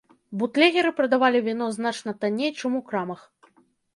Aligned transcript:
Бутлегеры 0.43 0.91
прадавалі 0.99 1.41
віно 1.49 1.67
значна 1.77 2.11
танней, 2.23 2.51
чым 2.61 2.79
у 2.79 2.81
крамах. 2.87 3.21